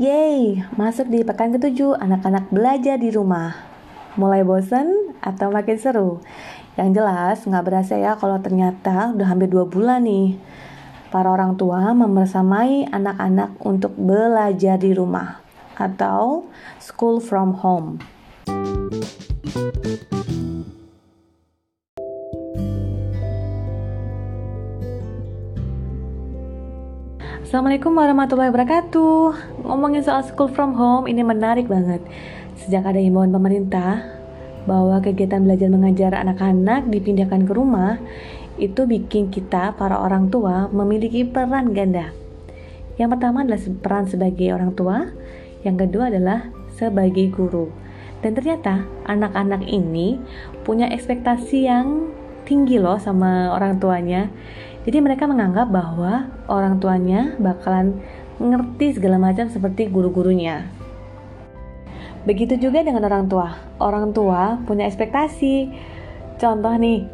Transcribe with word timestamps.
Yeay, 0.00 0.64
masuk 0.72 1.12
di 1.12 1.20
pekan 1.20 1.52
ketujuh 1.52 2.00
anak-anak 2.00 2.48
belajar 2.48 2.96
di 2.96 3.12
rumah. 3.12 3.52
Mulai 4.16 4.40
bosen 4.40 5.12
atau 5.20 5.52
makin 5.52 5.76
seru? 5.76 6.10
Yang 6.80 6.96
jelas 6.96 7.44
nggak 7.44 7.60
berasa 7.60 8.00
ya 8.00 8.16
kalau 8.16 8.40
ternyata 8.40 9.12
udah 9.12 9.28
hampir 9.28 9.52
dua 9.52 9.68
bulan 9.68 10.08
nih. 10.08 10.40
Para 11.12 11.28
orang 11.28 11.60
tua 11.60 11.92
membersamai 11.92 12.88
anak-anak 12.88 13.52
untuk 13.60 13.92
belajar 14.00 14.80
di 14.80 14.96
rumah 14.96 15.44
atau 15.76 16.48
school 16.80 17.20
from 17.20 17.60
home. 17.60 18.00
Assalamualaikum 27.42 27.98
warahmatullahi 27.98 28.54
wabarakatuh. 28.54 29.34
Ngomongin 29.66 30.06
soal 30.06 30.22
school 30.22 30.46
from 30.46 30.78
home 30.78 31.10
ini 31.10 31.26
menarik 31.26 31.66
banget. 31.66 31.98
Sejak 32.54 32.86
ada 32.86 33.02
himbauan 33.02 33.34
pemerintah 33.34 34.14
bahwa 34.62 35.02
kegiatan 35.02 35.42
belajar 35.42 35.66
mengajar 35.66 36.14
anak-anak 36.14 36.86
dipindahkan 36.86 37.42
ke 37.42 37.50
rumah, 37.50 37.98
itu 38.62 38.86
bikin 38.86 39.34
kita 39.34 39.74
para 39.74 39.98
orang 39.98 40.30
tua 40.30 40.70
memiliki 40.70 41.26
peran 41.26 41.74
ganda. 41.74 42.14
Yang 42.94 43.18
pertama 43.18 43.42
adalah 43.42 43.58
peran 43.58 44.06
sebagai 44.06 44.48
orang 44.54 44.78
tua, 44.78 45.10
yang 45.66 45.74
kedua 45.74 46.14
adalah 46.14 46.46
sebagai 46.78 47.26
guru. 47.26 47.74
Dan 48.22 48.38
ternyata 48.38 48.86
anak-anak 49.10 49.66
ini 49.66 50.14
punya 50.62 50.86
ekspektasi 50.94 51.66
yang 51.66 52.06
tinggi 52.46 52.78
loh 52.78 53.02
sama 53.02 53.50
orang 53.50 53.82
tuanya 53.82 54.30
jadi 54.82 54.98
mereka 54.98 55.30
menganggap 55.30 55.70
bahwa 55.70 56.26
orang 56.50 56.82
tuanya 56.82 57.38
bakalan 57.38 58.02
ngerti 58.42 58.98
segala 58.98 59.14
macam 59.22 59.46
seperti 59.46 59.86
guru-gurunya. 59.86 60.66
Begitu 62.26 62.58
juga 62.58 62.82
dengan 62.82 63.06
orang 63.06 63.30
tua. 63.30 63.54
Orang 63.78 64.10
tua 64.10 64.58
punya 64.66 64.90
ekspektasi. 64.90 65.70
Contoh 66.38 66.74
nih, 66.74 67.06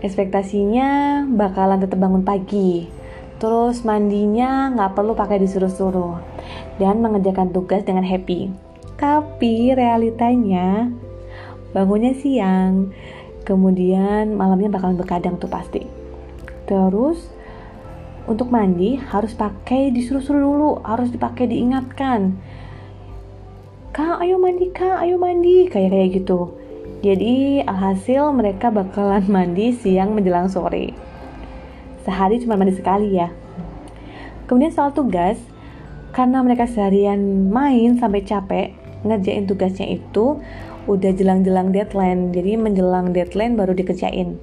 ekspektasinya 0.00 1.20
bakalan 1.28 1.84
tetap 1.84 2.00
bangun 2.00 2.24
pagi. 2.24 2.88
Terus 3.36 3.84
mandinya 3.84 4.72
nggak 4.72 4.96
perlu 4.96 5.12
pakai 5.12 5.36
disuruh-suruh. 5.44 6.16
Dan 6.80 7.04
mengerjakan 7.04 7.52
tugas 7.52 7.84
dengan 7.84 8.08
happy. 8.08 8.48
Tapi 8.96 9.76
realitanya 9.76 10.88
bangunnya 11.76 12.16
siang. 12.16 12.88
Kemudian 13.44 14.32
malamnya 14.32 14.72
bakalan 14.72 14.96
berkadang 14.96 15.36
tuh 15.36 15.52
pasti 15.52 15.91
Terus 16.66 17.30
untuk 18.22 18.54
mandi 18.54 18.94
harus 18.94 19.34
pakai 19.34 19.90
disuruh-suruh 19.90 20.42
dulu, 20.42 20.70
harus 20.86 21.10
dipakai 21.10 21.50
diingatkan. 21.50 22.38
Kak, 23.92 24.22
ayo 24.22 24.38
mandi, 24.38 24.70
Kak, 24.70 25.02
ayo 25.04 25.18
mandi, 25.18 25.66
kayak 25.68 25.90
kayak 25.90 26.10
gitu. 26.22 26.54
Jadi 27.02 27.66
alhasil 27.66 28.30
mereka 28.30 28.70
bakalan 28.70 29.26
mandi 29.34 29.74
siang 29.74 30.14
menjelang 30.14 30.46
sore. 30.46 30.94
Sehari 32.06 32.38
cuma 32.38 32.54
mandi 32.54 32.78
sekali 32.78 33.18
ya. 33.18 33.34
Kemudian 34.46 34.70
soal 34.70 34.94
tugas, 34.94 35.38
karena 36.14 36.46
mereka 36.46 36.70
seharian 36.70 37.50
main 37.50 37.98
sampai 37.98 38.22
capek, 38.22 38.70
ngerjain 39.02 39.50
tugasnya 39.50 39.98
itu 39.98 40.38
udah 40.86 41.10
jelang-jelang 41.10 41.74
deadline. 41.74 42.30
Jadi 42.30 42.54
menjelang 42.54 43.10
deadline 43.10 43.58
baru 43.58 43.74
dikerjain 43.74 44.38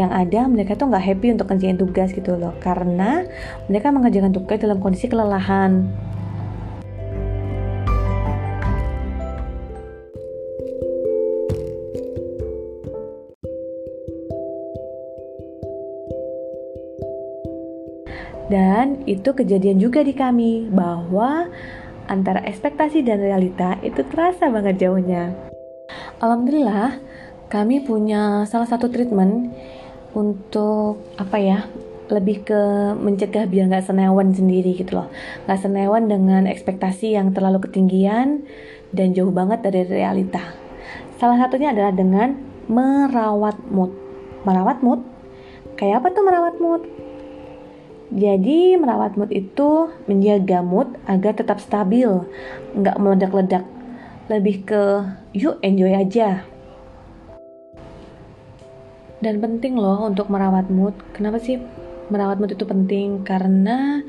yang 0.00 0.12
ada 0.12 0.48
mereka 0.48 0.72
tuh 0.80 0.88
nggak 0.88 1.04
happy 1.04 1.36
untuk 1.36 1.52
kerjain 1.52 1.76
tugas 1.76 2.16
gitu 2.16 2.40
loh 2.40 2.56
karena 2.64 3.28
mereka 3.68 3.92
mengerjakan 3.92 4.32
tugas 4.32 4.56
dalam 4.56 4.80
kondisi 4.80 5.06
kelelahan 5.12 5.92
Dan 18.50 19.06
itu 19.06 19.30
kejadian 19.30 19.78
juga 19.78 20.02
di 20.02 20.10
kami 20.10 20.66
bahwa 20.74 21.46
antara 22.10 22.42
ekspektasi 22.42 23.06
dan 23.06 23.22
realita 23.22 23.78
itu 23.78 24.02
terasa 24.10 24.50
banget 24.50 24.82
jauhnya. 24.82 25.30
Alhamdulillah, 26.18 26.98
kami 27.46 27.86
punya 27.86 28.42
salah 28.50 28.66
satu 28.66 28.90
treatment 28.90 29.54
untuk 30.14 31.02
apa 31.16 31.36
ya 31.38 31.58
lebih 32.10 32.42
ke 32.42 32.60
mencegah 32.98 33.46
biar 33.46 33.70
nggak 33.70 33.86
senewan 33.86 34.34
sendiri 34.34 34.74
gitu 34.74 34.98
loh. 34.98 35.08
Nggak 35.46 35.60
senewan 35.62 36.10
dengan 36.10 36.42
ekspektasi 36.50 37.14
yang 37.14 37.30
terlalu 37.30 37.62
ketinggian 37.70 38.42
dan 38.90 39.14
jauh 39.14 39.30
banget 39.30 39.62
dari 39.62 39.86
realita. 39.86 40.42
Salah 41.22 41.38
satunya 41.38 41.70
adalah 41.70 41.94
dengan 41.94 42.34
merawat 42.66 43.62
mood. 43.70 43.94
Merawat 44.42 44.82
mood? 44.82 45.00
Kayak 45.78 46.02
apa 46.02 46.08
tuh 46.10 46.24
merawat 46.26 46.58
mood? 46.58 46.82
Jadi 48.10 48.74
merawat 48.74 49.14
mood 49.14 49.30
itu 49.30 49.94
menjaga 50.10 50.66
mood 50.66 50.90
agar 51.06 51.38
tetap 51.38 51.62
stabil 51.62 52.10
nggak 52.74 52.98
meledak-ledak. 52.98 53.62
Lebih 54.26 54.66
ke 54.66 54.82
yuk 55.30 55.62
enjoy 55.62 55.94
aja 55.94 56.42
dan 59.20 59.38
penting 59.38 59.76
loh 59.76 60.08
untuk 60.08 60.32
merawat 60.32 60.72
mood. 60.72 60.96
Kenapa 61.12 61.36
sih 61.36 61.60
merawat 62.08 62.40
mood 62.40 62.56
itu 62.56 62.64
penting? 62.64 63.20
Karena 63.22 64.00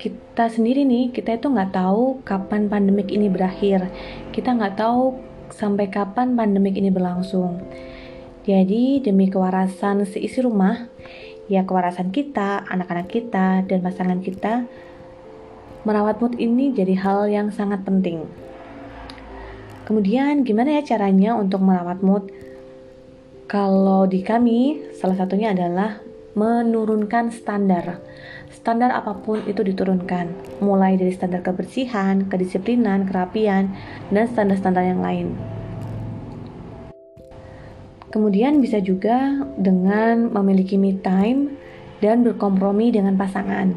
kita 0.00 0.50
sendiri 0.50 0.82
nih, 0.82 1.14
kita 1.14 1.38
itu 1.38 1.46
nggak 1.46 1.76
tahu 1.76 2.24
kapan 2.26 2.66
pandemik 2.66 3.12
ini 3.12 3.30
berakhir. 3.30 3.92
Kita 4.34 4.56
nggak 4.56 4.74
tahu 4.80 5.20
sampai 5.52 5.86
kapan 5.92 6.34
pandemik 6.34 6.74
ini 6.74 6.88
berlangsung. 6.90 7.62
Jadi 8.42 8.98
demi 8.98 9.30
kewarasan 9.30 10.02
seisi 10.02 10.42
rumah, 10.42 10.90
ya 11.46 11.62
kewarasan 11.62 12.10
kita, 12.10 12.66
anak-anak 12.66 13.06
kita, 13.06 13.62
dan 13.62 13.78
pasangan 13.78 14.18
kita, 14.18 14.66
merawat 15.86 16.18
mood 16.18 16.34
ini 16.42 16.74
jadi 16.74 16.98
hal 16.98 17.30
yang 17.30 17.54
sangat 17.54 17.86
penting. 17.86 18.26
Kemudian 19.86 20.42
gimana 20.42 20.80
ya 20.80 20.82
caranya 20.82 21.38
untuk 21.38 21.62
merawat 21.62 22.02
mood? 22.02 22.26
Kalau 23.52 24.08
di 24.08 24.24
kami, 24.24 24.80
salah 24.96 25.12
satunya 25.12 25.52
adalah 25.52 26.00
menurunkan 26.32 27.28
standar. 27.28 28.00
Standar 28.48 28.96
apa 28.96 29.12
pun 29.12 29.44
itu 29.44 29.60
diturunkan, 29.60 30.56
mulai 30.64 30.96
dari 30.96 31.12
standar 31.12 31.44
kebersihan, 31.44 32.32
kedisiplinan, 32.32 33.04
kerapian, 33.04 33.76
dan 34.08 34.24
standar-standar 34.32 34.88
yang 34.88 35.04
lain. 35.04 35.36
Kemudian 38.08 38.64
bisa 38.64 38.80
juga 38.80 39.44
dengan 39.60 40.32
memiliki 40.32 40.80
me 40.80 40.96
time 40.96 41.52
dan 42.00 42.24
berkompromi 42.24 42.88
dengan 42.88 43.20
pasangan. 43.20 43.76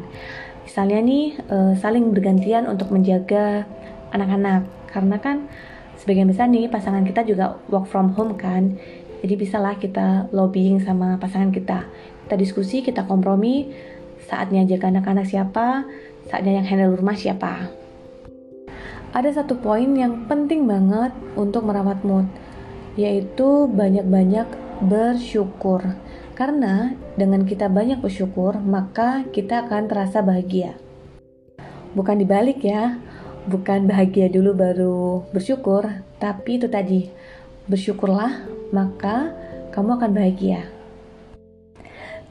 Misalnya 0.64 1.04
nih, 1.04 1.36
eh, 1.36 1.72
saling 1.76 2.16
bergantian 2.16 2.64
untuk 2.64 2.88
menjaga 2.88 3.68
anak-anak. 4.16 4.64
Karena 4.88 5.20
kan 5.20 5.52
sebagian 6.00 6.32
besar 6.32 6.48
nih 6.48 6.72
pasangan 6.72 7.04
kita 7.04 7.28
juga 7.28 7.60
work 7.68 7.88
from 7.92 8.16
home 8.16 8.36
kan 8.40 8.80
jadi 9.22 9.34
bisalah 9.36 9.80
kita 9.80 10.28
lobbying 10.32 10.82
sama 10.82 11.16
pasangan 11.16 11.52
kita. 11.52 11.88
Kita 12.26 12.34
diskusi 12.36 12.82
kita 12.82 13.06
kompromi 13.06 13.70
saatnya 14.26 14.66
jaga 14.66 14.90
anak-anak 14.90 15.26
siapa 15.30 15.86
saatnya 16.26 16.58
yang 16.58 16.66
handle 16.66 16.98
rumah 16.98 17.14
siapa. 17.14 17.70
Ada 19.14 19.40
satu 19.42 19.56
poin 19.62 19.96
yang 19.96 20.28
penting 20.28 20.68
banget 20.68 21.14
untuk 21.38 21.64
merawat 21.64 22.02
mood 22.04 22.26
yaitu 22.98 23.70
banyak-banyak 23.70 24.48
bersyukur. 24.84 25.84
Karena 26.36 26.92
dengan 27.16 27.48
kita 27.48 27.72
banyak 27.72 28.04
bersyukur 28.04 28.60
maka 28.60 29.24
kita 29.32 29.64
akan 29.64 29.88
terasa 29.88 30.20
bahagia. 30.20 30.76
Bukan 31.96 32.20
dibalik 32.20 32.60
ya 32.60 33.00
bukan 33.46 33.86
bahagia 33.86 34.26
dulu 34.26 34.58
baru 34.58 35.22
bersyukur 35.30 35.86
tapi 36.18 36.58
itu 36.58 36.66
tadi 36.66 37.08
bersyukurlah 37.70 38.55
maka 38.74 39.34
kamu 39.74 40.00
akan 40.00 40.10
bahagia. 40.14 40.66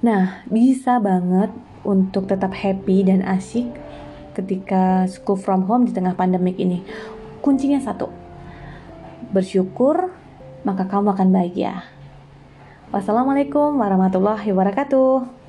Nah, 0.04 0.44
bisa 0.50 1.00
banget 1.00 1.54
untuk 1.86 2.28
tetap 2.28 2.52
happy 2.52 3.06
dan 3.06 3.22
asik 3.24 3.70
ketika 4.36 5.08
school 5.08 5.40
from 5.40 5.64
home 5.70 5.88
di 5.88 5.96
tengah 5.96 6.18
pandemik 6.18 6.60
ini. 6.60 6.84
Kuncinya 7.40 7.80
satu, 7.80 8.10
bersyukur, 9.32 10.12
maka 10.66 10.90
kamu 10.90 11.14
akan 11.14 11.30
bahagia. 11.32 11.86
Wassalamualaikum 12.90 13.78
warahmatullahi 13.78 14.50
wabarakatuh. 14.52 15.45